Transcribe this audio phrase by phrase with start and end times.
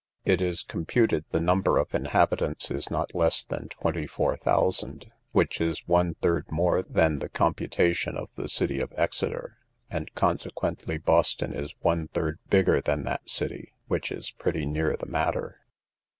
[0.25, 5.61] It is computed the number of inhabitants is not less than twenty four thousand, which
[5.61, 9.59] is one third more than the computation of the city of Exeter,
[9.91, 15.05] and consequently Boston is one third bigger than that city, which is pretty near the
[15.05, 15.59] matter.